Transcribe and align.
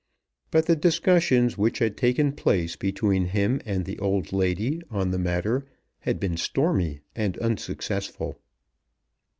But 0.49 0.65
the 0.65 0.75
discussions 0.75 1.59
which 1.59 1.77
had 1.77 1.95
taken 1.95 2.31
place 2.31 2.75
between 2.75 3.25
him 3.25 3.61
and 3.67 3.85
the 3.85 3.99
old 3.99 4.33
lady 4.33 4.81
on 4.89 5.11
the 5.11 5.19
matter 5.19 5.67
had 5.99 6.19
been 6.19 6.37
stormy 6.37 7.01
and 7.15 7.37
unsuccessful. 7.37 8.39